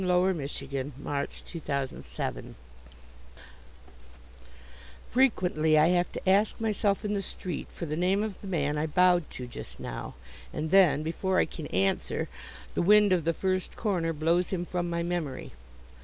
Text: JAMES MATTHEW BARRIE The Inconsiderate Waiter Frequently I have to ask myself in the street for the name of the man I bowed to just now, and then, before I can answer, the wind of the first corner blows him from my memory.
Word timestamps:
JAMES 0.01 0.09
MATTHEW 0.17 0.91
BARRIE 0.97 1.27
The 1.45 1.53
Inconsiderate 1.59 1.95
Waiter 2.33 2.55
Frequently 5.11 5.77
I 5.77 5.89
have 5.89 6.11
to 6.13 6.27
ask 6.27 6.59
myself 6.59 7.05
in 7.05 7.13
the 7.13 7.21
street 7.21 7.67
for 7.71 7.85
the 7.85 7.95
name 7.95 8.23
of 8.23 8.41
the 8.41 8.47
man 8.47 8.79
I 8.79 8.87
bowed 8.87 9.29
to 9.29 9.45
just 9.45 9.79
now, 9.79 10.15
and 10.51 10.71
then, 10.71 11.03
before 11.03 11.37
I 11.37 11.45
can 11.45 11.67
answer, 11.67 12.27
the 12.73 12.81
wind 12.81 13.13
of 13.13 13.25
the 13.25 13.33
first 13.35 13.75
corner 13.75 14.11
blows 14.11 14.49
him 14.49 14.65
from 14.65 14.89
my 14.89 15.03
memory. 15.03 15.51